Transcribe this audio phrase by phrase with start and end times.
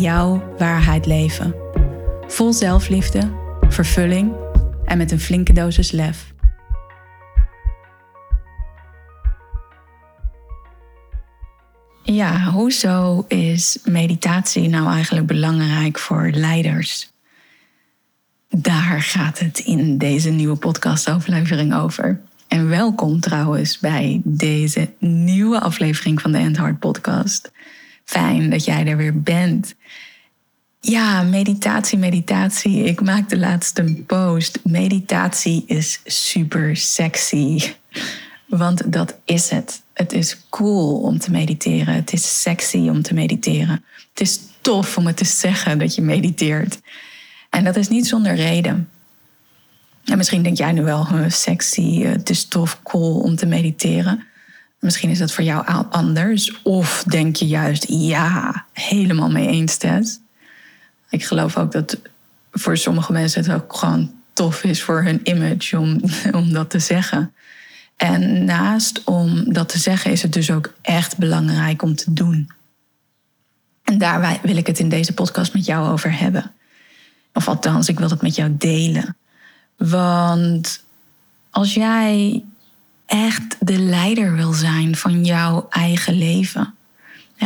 [0.00, 1.54] jouw waarheid leven.
[2.26, 3.32] Vol zelfliefde,
[3.68, 4.32] vervulling
[4.84, 6.32] en met een flinke dosis lef.
[12.02, 17.10] Ja, hoezo is meditatie nou eigenlijk belangrijk voor leiders?
[18.48, 22.20] Daar gaat het in deze nieuwe podcastaflevering over.
[22.48, 27.50] En welkom trouwens bij deze nieuwe aflevering van de End Heart Podcast.
[28.10, 29.74] Fijn dat jij er weer bent.
[30.80, 32.84] Ja, meditatie, meditatie.
[32.84, 34.60] Ik maakte laatst een post.
[34.64, 37.72] Meditatie is super sexy.
[38.46, 39.82] Want dat is het.
[39.92, 41.94] Het is cool om te mediteren.
[41.94, 43.84] Het is sexy om te mediteren.
[44.10, 46.80] Het is tof om het te zeggen dat je mediteert.
[47.50, 48.88] En dat is niet zonder reden.
[50.04, 54.24] En misschien denk jij nu wel, sexy, het is tof, cool om te mediteren.
[54.80, 56.62] Misschien is dat voor jou anders.
[56.62, 60.18] Of denk je juist, ja, helemaal mee eens, Tess.
[61.08, 61.98] Ik geloof ook dat
[62.52, 66.00] voor sommige mensen het ook gewoon tof is voor hun image om,
[66.40, 67.32] om dat te zeggen.
[67.96, 72.50] En naast om dat te zeggen is het dus ook echt belangrijk om te doen.
[73.84, 76.52] En daar wil ik het in deze podcast met jou over hebben.
[77.32, 79.16] Of althans, ik wil het met jou delen.
[79.76, 80.84] Want
[81.50, 82.42] als jij
[83.10, 86.74] echt de leider wil zijn van jouw eigen leven,
[87.38, 87.44] 100%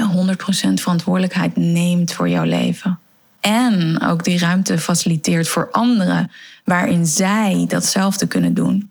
[0.75, 2.98] verantwoordelijkheid neemt voor jouw leven,
[3.45, 6.31] en ook die ruimte faciliteert voor anderen,
[6.65, 8.91] waarin zij datzelfde kunnen doen.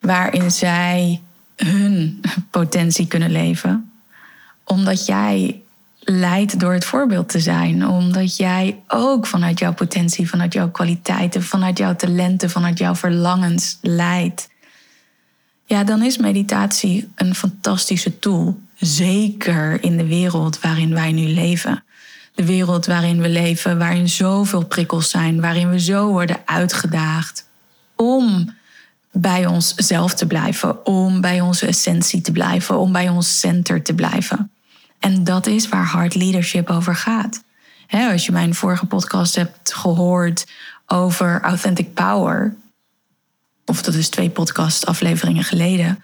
[0.00, 1.22] Waarin zij
[1.56, 2.20] hun
[2.50, 3.90] potentie kunnen leven.
[4.64, 5.62] Omdat jij
[5.98, 7.88] leidt door het voorbeeld te zijn.
[7.88, 13.78] Omdat jij ook vanuit jouw potentie, vanuit jouw kwaliteiten, vanuit jouw talenten, vanuit jouw verlangens
[13.80, 14.48] leidt.
[15.68, 18.58] Ja, dan is meditatie een fantastische tool.
[18.74, 21.82] Zeker in de wereld waarin wij nu leven
[22.38, 27.48] de wereld waarin we leven, waarin zoveel prikkels zijn, waarin we zo worden uitgedaagd
[27.96, 28.54] om
[29.12, 33.94] bij onszelf te blijven, om bij onze essentie te blijven, om bij ons center te
[33.94, 34.50] blijven.
[34.98, 37.42] En dat is waar hard leadership over gaat.
[37.88, 40.46] als je mijn vorige podcast hebt gehoord
[40.86, 42.54] over authentic power,
[43.68, 46.02] of dat is twee podcast-afleveringen geleden,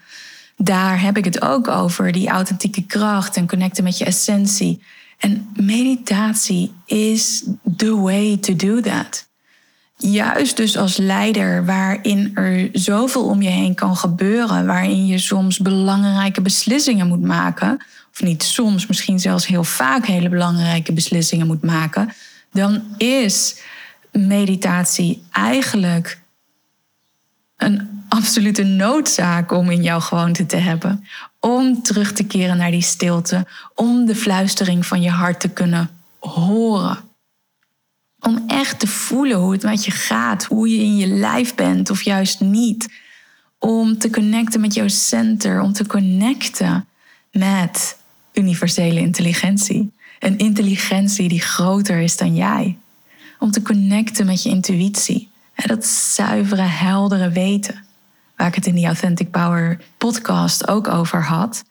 [0.57, 4.83] daar heb ik het ook over die authentieke kracht en connecten met je essentie.
[5.17, 7.43] En meditatie is
[7.75, 9.27] the way to do that.
[9.97, 15.59] Juist dus als leider, waarin er zoveel om je heen kan gebeuren, waarin je soms
[15.59, 17.77] belangrijke beslissingen moet maken,
[18.13, 22.13] of niet soms, misschien zelfs heel vaak hele belangrijke beslissingen moet maken,
[22.51, 23.61] dan is
[24.11, 26.19] meditatie eigenlijk
[27.57, 31.05] een absolute noodzaak om in jouw gewoonte te hebben.
[31.39, 33.45] Om terug te keren naar die stilte.
[33.75, 35.89] Om de fluistering van je hart te kunnen
[36.19, 36.97] horen.
[38.19, 40.43] Om echt te voelen hoe het met je gaat.
[40.43, 42.93] Hoe je in je lijf bent of juist niet.
[43.59, 45.61] Om te connecten met jouw center.
[45.61, 46.87] Om te connecten
[47.31, 47.97] met
[48.33, 49.91] universele intelligentie.
[50.19, 52.77] Een intelligentie die groter is dan jij.
[53.39, 55.29] Om te connecten met je intuïtie.
[55.55, 57.85] Dat zuivere, heldere weten
[58.35, 61.63] waar ik het in die Authentic Power podcast ook over had,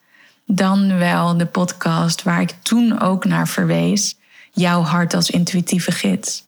[0.47, 4.19] dan wel de podcast waar ik toen ook naar verwees,
[4.53, 6.47] jouw hart als intuïtieve gids.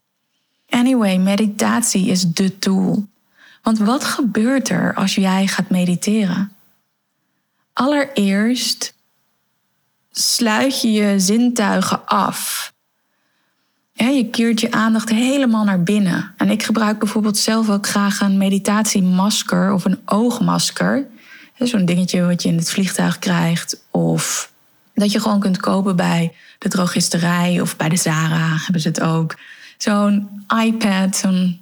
[0.69, 3.07] Anyway, meditatie is de tool.
[3.63, 6.53] Want wat gebeurt er als jij gaat mediteren?
[7.73, 8.95] Allereerst
[10.11, 12.73] sluit je je zintuigen af
[13.97, 16.33] je keert je aandacht helemaal naar binnen.
[16.37, 21.07] En ik gebruik bijvoorbeeld zelf ook graag een meditatiemasker of een oogmasker.
[21.59, 23.81] Zo'n dingetje wat je in het vliegtuig krijgt.
[23.91, 24.53] Of
[24.95, 29.01] dat je gewoon kunt kopen bij de drogisterij of bij de Zara hebben ze het
[29.01, 29.35] ook.
[29.79, 30.29] Zo'n
[30.65, 31.61] iPad, zo'n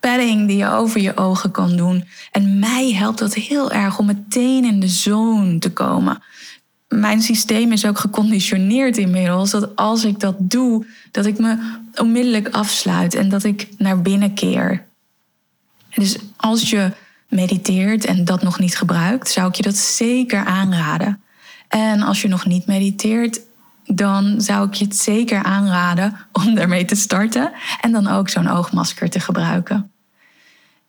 [0.00, 2.04] padding die je over je ogen kan doen.
[2.32, 6.22] En mij helpt dat heel erg om meteen in de zone te komen
[7.00, 12.48] mijn systeem is ook geconditioneerd inmiddels dat als ik dat doe, dat ik me onmiddellijk
[12.48, 14.84] afsluit en dat ik naar binnen keer.
[15.94, 16.92] Dus als je
[17.28, 21.20] mediteert en dat nog niet gebruikt, zou ik je dat zeker aanraden.
[21.68, 23.40] En als je nog niet mediteert,
[23.86, 28.48] dan zou ik je het zeker aanraden om daarmee te starten en dan ook zo'n
[28.48, 29.93] oogmasker te gebruiken.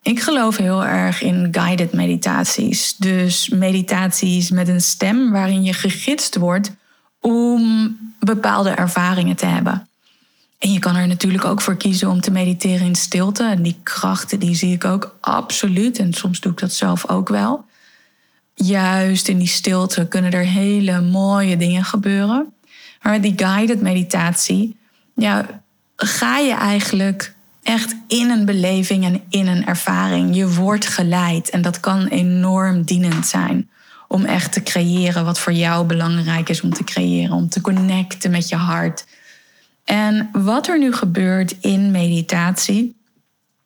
[0.06, 2.96] Ik geloof heel erg in guided meditaties.
[2.98, 6.72] Dus meditaties met een stem waarin je gegidst wordt
[7.20, 9.88] om bepaalde ervaringen te hebben.
[10.58, 13.44] En je kan er natuurlijk ook voor kiezen om te mediteren in stilte.
[13.44, 16.00] En die krachten die zie ik ook absoluut.
[16.00, 17.66] En soms doe ik dat zelf ook wel.
[18.54, 22.54] Juist in die stilte kunnen er hele mooie dingen gebeuren.
[23.02, 24.78] Maar met die guided meditatie,
[25.16, 25.62] ja,
[25.96, 27.35] ga je eigenlijk
[27.66, 30.36] echt in een beleving en in een ervaring.
[30.36, 33.70] Je wordt geleid en dat kan enorm dienend zijn
[34.08, 38.32] om echt te creëren wat voor jou belangrijk is om te creëren, om te connecten
[38.32, 39.06] met je hart.
[39.84, 42.96] En wat er nu gebeurt in meditatie,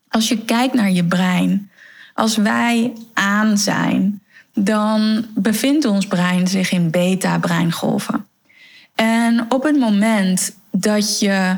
[0.10, 1.72] als je kijkt naar je brein,
[2.14, 4.22] als wij aan zijn,
[4.54, 8.26] dan bevindt ons brein zich in beta-breingolven.
[8.96, 11.58] En op het moment dat je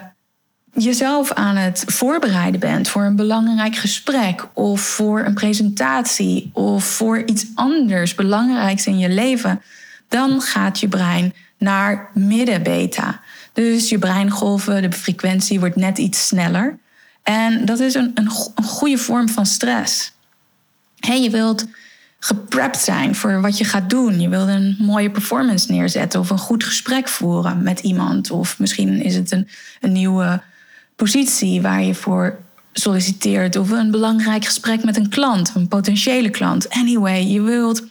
[0.73, 7.23] jezelf aan het voorbereiden bent voor een belangrijk gesprek of voor een presentatie of voor
[7.25, 9.62] iets anders belangrijks in je leven,
[10.07, 13.19] dan gaat je brein naar midden-beta.
[13.53, 16.77] Dus je breingolven, de frequentie wordt net iets sneller.
[17.24, 20.13] En dat is een, een, een goede vorm van stress.
[21.00, 21.65] Hey, je wilt
[22.19, 24.19] geprept zijn voor wat je gaat doen.
[24.19, 28.31] Je wilt een mooie performance neerzetten of een goed gesprek voeren met iemand.
[28.31, 29.47] Of misschien is het een,
[29.79, 30.41] een nieuwe
[31.03, 32.39] positie waar je voor
[32.74, 33.56] solliciteert.
[33.56, 36.69] Of een belangrijk gesprek met een klant, een potentiële klant.
[36.69, 37.83] Anyway, je wilt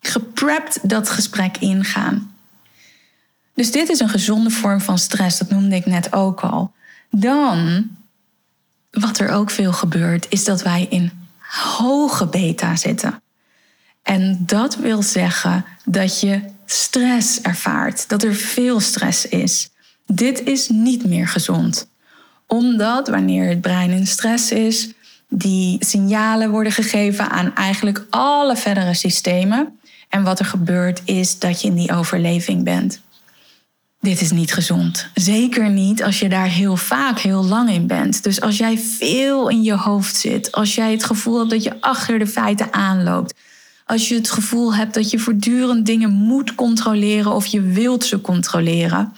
[0.00, 2.34] geprept dat gesprek ingaan.
[3.54, 6.72] Dus dit is een gezonde vorm van stress, dat noemde ik net ook al.
[7.10, 7.88] Dan,
[8.90, 11.10] wat er ook veel gebeurt, is dat wij in
[11.76, 13.22] hoge beta zitten.
[14.02, 19.70] En dat wil zeggen dat je stress ervaart, dat er veel stress is.
[20.06, 21.88] Dit is niet meer gezond.
[22.52, 24.88] Omdat wanneer het brein in stress is,
[25.28, 29.78] die signalen worden gegeven aan eigenlijk alle verdere systemen.
[30.08, 33.00] En wat er gebeurt is dat je in die overleving bent.
[34.00, 35.08] Dit is niet gezond.
[35.14, 38.22] Zeker niet als je daar heel vaak heel lang in bent.
[38.22, 41.80] Dus als jij veel in je hoofd zit, als jij het gevoel hebt dat je
[41.80, 43.34] achter de feiten aanloopt,
[43.86, 48.20] als je het gevoel hebt dat je voortdurend dingen moet controleren of je wilt ze
[48.20, 49.12] controleren.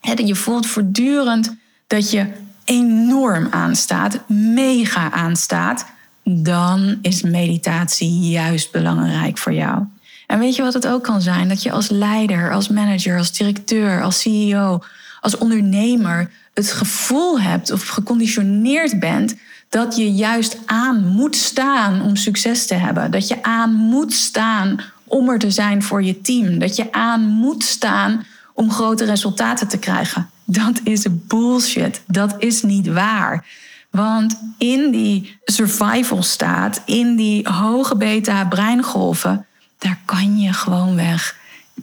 [0.00, 1.56] En je voelt voortdurend
[1.86, 5.86] dat je enorm aanstaat, mega aanstaat,
[6.24, 9.84] dan is meditatie juist belangrijk voor jou.
[10.26, 11.48] En weet je wat het ook kan zijn?
[11.48, 14.82] Dat je als leider, als manager, als directeur, als CEO,
[15.20, 19.34] als ondernemer het gevoel hebt of geconditioneerd bent
[19.68, 23.10] dat je juist aan moet staan om succes te hebben.
[23.10, 26.58] Dat je aan moet staan om er te zijn voor je team.
[26.58, 30.30] Dat je aan moet staan om grote resultaten te krijgen.
[30.44, 32.02] Dat is bullshit.
[32.06, 33.46] Dat is niet waar.
[33.90, 39.46] Want in die survival staat, in die hoge beta breingolven,
[39.78, 41.36] daar kan je gewoonweg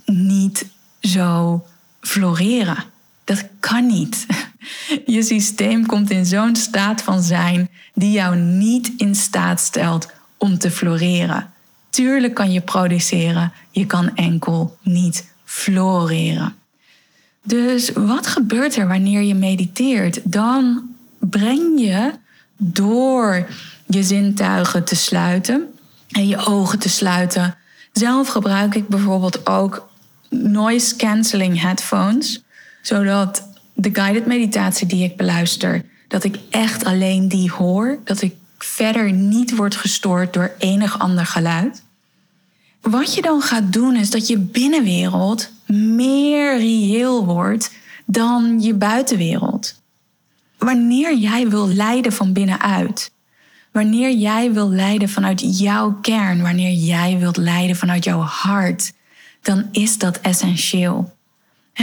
[0.06, 0.66] niet
[1.02, 1.64] zo
[2.02, 2.84] floreren.
[3.24, 4.26] Dat kan niet.
[5.06, 10.58] Je systeem komt in zo'n staat van zijn die jou niet in staat stelt om
[10.58, 11.54] te floreren.
[11.90, 16.56] Tuurlijk kan je produceren, je kan enkel niet floreren.
[17.44, 20.20] Dus wat gebeurt er wanneer je mediteert?
[20.24, 20.90] Dan
[21.20, 22.12] breng je
[22.58, 23.48] door
[23.88, 25.74] je zintuigen te sluiten
[26.10, 27.56] en je ogen te sluiten.
[27.92, 29.90] Zelf gebruik ik bijvoorbeeld ook
[30.30, 32.44] noise cancelling headphones,
[32.82, 38.36] zodat de guided meditatie die ik beluister, dat ik echt alleen die hoor, dat ik
[38.58, 41.84] verder niet word gestoord door enig ander geluid.
[42.82, 47.72] Wat je dan gaat doen is dat je binnenwereld meer reëel wordt
[48.06, 49.82] dan je buitenwereld.
[50.58, 53.12] Wanneer jij wil leiden van binnenuit,
[53.72, 58.94] wanneer jij wil leiden vanuit jouw kern, wanneer jij wilt leiden vanuit jouw hart,
[59.42, 61.20] dan is dat essentieel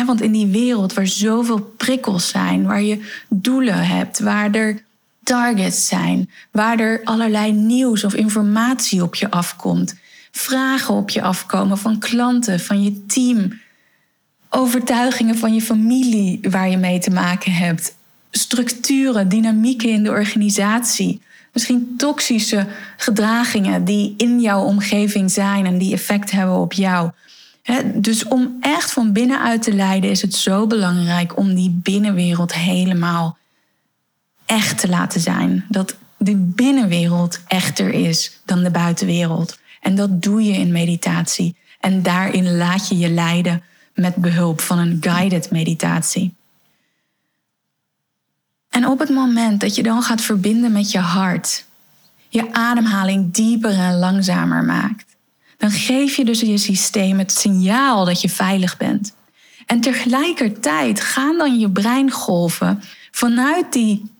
[0.06, 4.82] want in die wereld waar zoveel prikkels zijn, waar je doelen hebt, waar er
[5.22, 9.94] targets zijn, waar er allerlei nieuws of informatie op je afkomt,
[10.30, 13.60] vragen op je afkomen van klanten, van je team,
[14.50, 17.94] overtuigingen van je familie waar je mee te maken hebt,
[18.30, 21.20] structuren, dynamieken in de organisatie.
[21.52, 27.10] Misschien toxische gedragingen die in jouw omgeving zijn en die effect hebben op jou
[27.94, 33.36] dus om echt van binnenuit te leiden is het zo belangrijk om die binnenwereld helemaal
[34.46, 35.64] echt te laten zijn.
[35.68, 39.58] Dat de binnenwereld echter is dan de buitenwereld.
[39.80, 41.56] En dat doe je in meditatie.
[41.80, 43.62] En daarin laat je je leiden
[43.98, 46.34] met behulp van een guided meditatie.
[48.68, 51.64] En op het moment dat je dan gaat verbinden met je hart,
[52.28, 55.16] je ademhaling dieper en langzamer maakt,
[55.56, 59.14] dan geef je dus je systeem het signaal dat je veilig bent.
[59.66, 64.10] En tegelijkertijd gaan dan je breingolven vanuit die,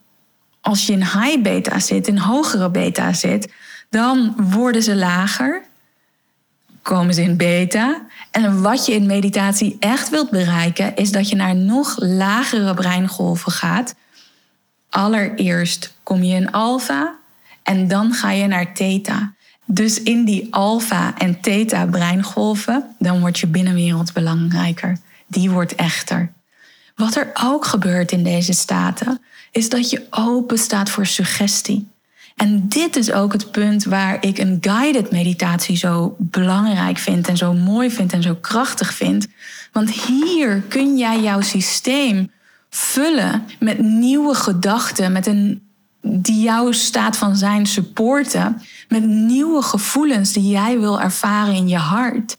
[0.61, 3.52] als je in high beta zit, in hogere beta zit,
[3.90, 5.67] dan worden ze lager,
[6.88, 8.02] komen ze in beta.
[8.30, 13.52] En wat je in meditatie echt wilt bereiken, is dat je naar nog lagere breingolven
[13.52, 13.95] gaat.
[14.90, 17.14] Allereerst kom je in alfa
[17.62, 19.33] en dan ga je naar theta.
[19.64, 24.99] Dus in die alfa en theta breingolven, dan wordt je binnenwereld belangrijker.
[25.26, 26.33] Die wordt echter.
[26.97, 31.88] Wat er ook gebeurt in deze staten, is dat je open staat voor suggestie.
[32.38, 37.37] En dit is ook het punt waar ik een guided meditatie zo belangrijk vind en
[37.37, 39.26] zo mooi vind en zo krachtig vind.
[39.73, 42.30] Want hier kun jij jouw systeem
[42.71, 45.62] vullen met nieuwe gedachten, met een,
[46.00, 51.76] die jouw staat van zijn supporten, met nieuwe gevoelens die jij wil ervaren in je
[51.76, 52.37] hart.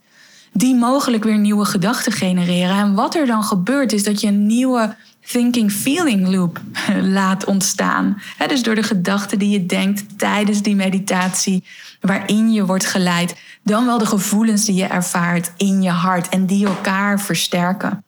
[0.53, 2.77] Die mogelijk weer nieuwe gedachten genereren.
[2.77, 4.95] En wat er dan gebeurt is dat je een nieuwe
[5.31, 6.61] thinking-feeling loop
[7.01, 8.21] laat ontstaan.
[8.47, 11.63] dus door de gedachten die je denkt tijdens die meditatie,
[12.01, 16.45] waarin je wordt geleid, dan wel de gevoelens die je ervaart in je hart en
[16.45, 18.03] die elkaar versterken.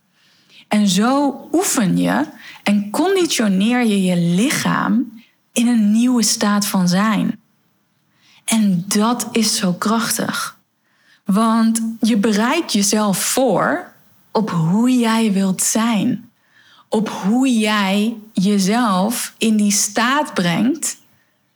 [0.67, 2.25] En zo oefen je
[2.63, 5.21] en conditioneer je je lichaam
[5.53, 7.39] in een nieuwe staat van zijn.
[8.45, 10.59] En dat is zo krachtig.
[11.25, 13.91] Want je bereidt jezelf voor
[14.31, 16.30] op hoe jij wilt zijn
[16.91, 20.97] op hoe jij jezelf in die staat brengt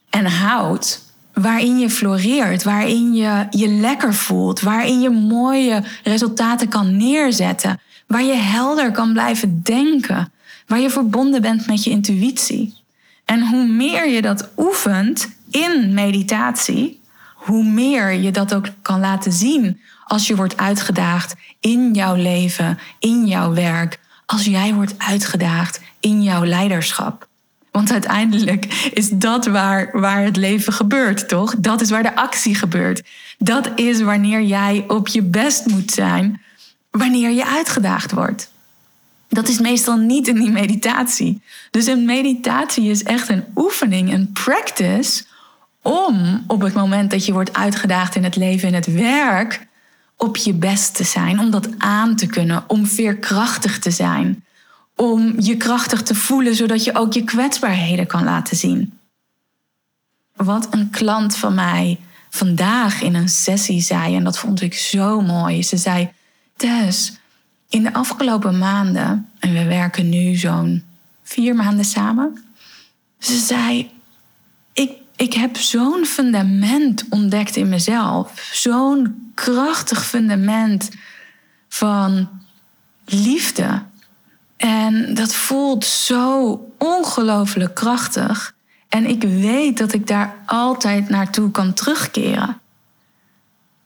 [0.10, 6.98] en houdt waarin je floreert, waarin je je lekker voelt, waarin je mooie resultaten kan
[6.98, 10.32] neerzetten, waar je helder kan blijven denken,
[10.68, 12.74] waar je verbonden bent met je intuïtie.
[13.25, 17.01] En hoe meer je dat oefent in meditatie,
[17.36, 22.80] hoe meer je dat ook kan laten zien als je wordt uitgedaagd in jouw leven,
[23.00, 27.27] in jouw werk, als jij wordt uitgedaagd in jouw leiderschap.
[27.72, 31.55] Want uiteindelijk is dat waar, waar het leven gebeurt, toch?
[31.58, 33.03] Dat is waar de actie gebeurt.
[33.38, 36.41] Dat is wanneer jij op je best moet zijn,
[36.91, 38.51] wanneer je uitgedaagd wordt.
[39.27, 41.41] Dat is meestal niet in die meditatie.
[41.72, 45.24] Dus een meditatie is echt een oefening, een practice
[45.82, 49.67] om op het moment dat je wordt uitgedaagd in het leven, in het werk,
[50.25, 54.44] op je best te zijn, om dat aan te kunnen, om veerkrachtig te zijn,
[54.96, 59.00] om je krachtig te voelen, zodat je ook je kwetsbaarheden kan laten zien.
[60.36, 65.22] Wat een klant van mij vandaag in een sessie zei, en dat vond ik zo
[65.22, 65.63] mooi.
[65.63, 66.12] Ze zei:
[66.55, 67.13] Tess,
[67.70, 70.84] in de afgelopen maanden, en we werken nu zo'n
[71.24, 72.46] vier maanden samen.
[73.20, 73.91] Ze zei:
[74.74, 78.50] Ik ik heb zo'n fundament ontdekt in mezelf.
[78.53, 80.89] Zo'n krachtig fundament
[81.67, 82.29] van
[83.05, 83.81] liefde.
[84.57, 88.55] En dat voelt zo ongelooflijk krachtig.
[88.89, 92.60] En ik weet dat ik daar altijd naartoe kan terugkeren.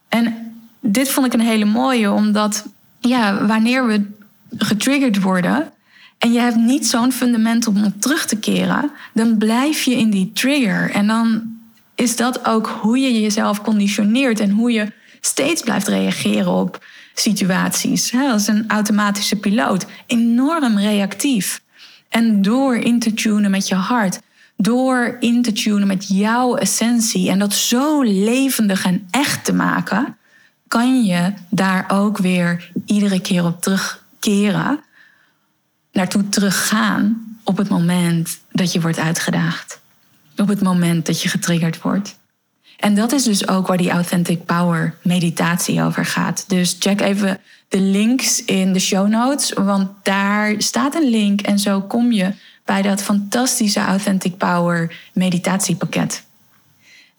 [0.08, 2.64] En dit vond ik een hele mooie, omdat
[3.00, 4.10] ja, wanneer we
[4.56, 5.72] getriggerd worden,
[6.20, 10.10] en je hebt niet zo'n fundament om op terug te keren, dan blijf je in
[10.10, 10.90] die trigger.
[10.90, 11.42] En dan
[11.94, 16.84] is dat ook hoe je jezelf conditioneert en hoe je steeds blijft reageren op
[17.14, 18.14] situaties.
[18.14, 21.62] Als een automatische piloot, enorm reactief.
[22.08, 24.20] En door in te tunen met je hart,
[24.56, 30.16] door in te tunen met jouw essentie en dat zo levendig en echt te maken,
[30.68, 34.80] kan je daar ook weer iedere keer op terugkeren
[35.92, 39.80] naartoe teruggaan op het moment dat je wordt uitgedaagd.
[40.36, 42.18] Op het moment dat je getriggerd wordt.
[42.80, 46.44] En dat is dus ook waar die Authentic Power meditatie over gaat.
[46.48, 51.58] Dus check even de links in de show notes, want daar staat een link en
[51.58, 52.32] zo kom je
[52.64, 56.24] bij dat fantastische Authentic Power meditatiepakket.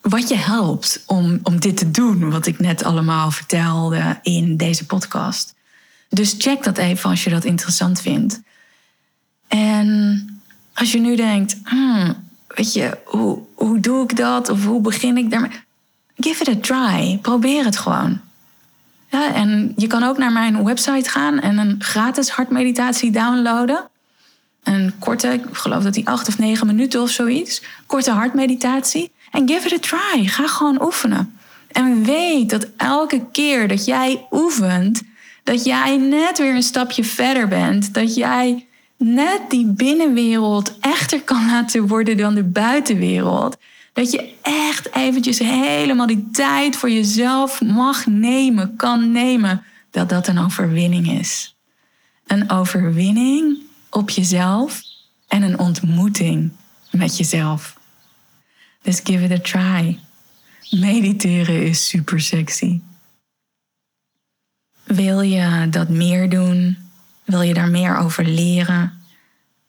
[0.01, 4.86] Wat je helpt om, om dit te doen, wat ik net allemaal vertelde in deze
[4.86, 5.56] podcast.
[6.10, 8.42] Dus check dat even als je dat interessant vindt.
[9.51, 10.27] En
[10.74, 12.15] als je nu denkt, hmm,
[12.48, 14.50] weet je, hoe, hoe doe ik dat?
[14.50, 15.51] Of hoe begin ik daarmee?
[16.17, 17.17] Give it a try.
[17.17, 18.20] Probeer het gewoon.
[19.10, 23.89] Ja, en je kan ook naar mijn website gaan en een gratis hartmeditatie downloaden.
[24.63, 27.62] Een korte, ik geloof dat die acht of negen minuten of zoiets.
[27.86, 29.12] Korte hartmeditatie.
[29.31, 30.27] En give it a try.
[30.27, 31.38] Ga gewoon oefenen.
[31.67, 35.01] En weet dat elke keer dat jij oefent,
[35.43, 37.93] Dat jij net weer een stapje verder bent.
[37.93, 38.65] Dat jij
[39.01, 43.58] net die binnenwereld echter kan laten worden dan de buitenwereld.
[43.93, 49.63] Dat je echt eventjes helemaal die tijd voor jezelf mag nemen, kan nemen.
[49.89, 51.55] Dat dat een overwinning is.
[52.27, 53.58] Een overwinning
[53.89, 54.81] op jezelf
[55.27, 56.51] en een ontmoeting
[56.91, 57.79] met jezelf.
[58.81, 60.00] Dus give it a try.
[60.70, 62.81] Mediteren is super sexy.
[64.84, 66.77] Wil je dat meer doen?
[67.25, 68.94] Wil je daar meer over leren?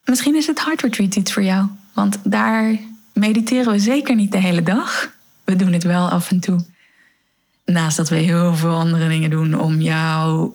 [0.04, 1.66] Misschien is het Heart Retreat iets voor jou.
[1.92, 2.78] Want daar
[3.12, 5.10] mediteren we zeker niet de hele dag.
[5.44, 6.64] We doen het wel af en toe.
[7.64, 10.52] Naast dat we heel veel andere dingen doen om jou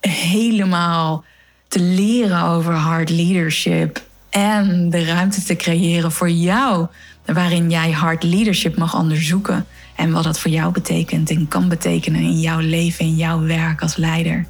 [0.00, 1.24] helemaal
[1.68, 6.86] te leren over hard leadership en de ruimte te creëren voor jou,
[7.24, 12.20] waarin jij hard leadership mag onderzoeken en wat dat voor jou betekent en kan betekenen
[12.20, 14.46] in jouw leven, in jouw werk als leider.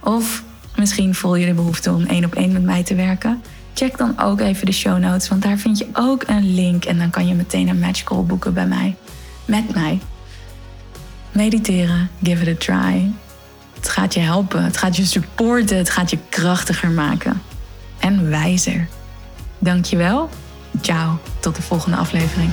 [0.00, 0.42] Of
[0.76, 3.42] misschien voel je de behoefte om één op één met mij te werken.
[3.74, 6.98] Check dan ook even de show notes, want daar vind je ook een link en
[6.98, 8.96] dan kan je meteen een match call boeken bij mij.
[9.44, 10.00] Met mij.
[11.32, 13.10] Mediteren, give it a try.
[13.74, 17.42] Het gaat je helpen, het gaat je supporten, het gaat je krachtiger maken.
[17.98, 18.88] En wijzer.
[19.58, 20.28] Dankjewel.
[20.80, 22.50] Ciao, tot de volgende aflevering.